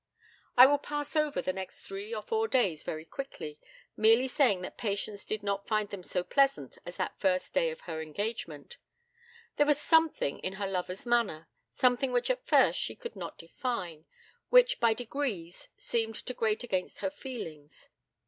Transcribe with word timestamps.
I 0.57 0.65
will 0.65 0.79
pass 0.79 1.15
over 1.15 1.43
the 1.43 1.53
next 1.53 1.83
three 1.83 2.11
or 2.11 2.23
four 2.23 2.47
days 2.47 2.83
very 2.83 3.05
quickly, 3.05 3.59
merely 3.95 4.27
saying 4.27 4.61
that 4.63 4.75
Patience 4.75 5.23
did 5.23 5.43
not 5.43 5.67
find 5.67 5.91
them 5.91 6.01
so 6.01 6.23
pleasant 6.23 6.79
as 6.87 6.97
that 6.97 7.19
first 7.19 7.53
day 7.53 7.69
after 7.71 7.91
her 7.91 8.01
engagement. 8.01 8.77
There 9.57 9.67
was 9.67 9.79
something 9.79 10.39
in 10.39 10.53
her 10.53 10.65
lover's 10.65 11.05
manner 11.05 11.49
something 11.69 12.11
which 12.11 12.31
at 12.31 12.47
first 12.47 12.79
she 12.79 12.95
could 12.95 13.15
not 13.15 13.37
define 13.37 14.05
which 14.49 14.79
by 14.79 14.95
degrees 14.95 15.67
seemed 15.77 16.15
to 16.15 16.33
grate 16.33 16.63
against 16.63 17.01
her 17.05 17.11
feelings. 17.11 17.89